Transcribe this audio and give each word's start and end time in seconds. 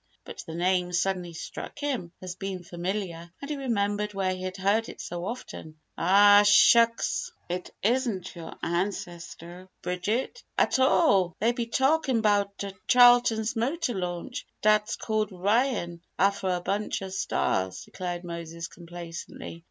But 0.25 0.43
the 0.47 0.55
name 0.55 0.91
suddenly 0.93 1.33
struck 1.33 1.77
him 1.77 2.11
as 2.23 2.33
being 2.33 2.63
familiar 2.63 3.29
and 3.39 3.51
he 3.51 3.55
remembered 3.55 4.15
where 4.15 4.33
he 4.33 4.41
had 4.41 4.57
heard 4.57 4.89
it 4.89 4.99
so 4.99 5.25
often. 5.25 5.79
"Agh, 5.95 6.43
shucks! 6.47 7.31
It 7.47 7.69
isn't 7.83 8.35
yo' 8.35 8.51
ancestor, 8.63 9.69
Bridget, 9.83 10.43
at 10.57 10.79
all! 10.79 11.35
They 11.39 11.51
be 11.51 11.67
talkin' 11.67 12.21
'bout 12.21 12.57
th' 12.57 12.73
Charlton's 12.87 13.55
motor 13.55 13.93
launch 13.93 14.47
dat's 14.63 14.95
called 14.95 15.31
'Ryan 15.31 16.01
affer 16.17 16.49
a 16.55 16.61
bunch 16.61 17.03
ov 17.03 17.13
stars!" 17.13 17.83
declared 17.85 18.23
Moses, 18.23 18.67
complacently. 18.67 19.59